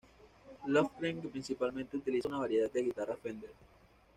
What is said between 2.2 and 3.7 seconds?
una variedad de guitarras Fender.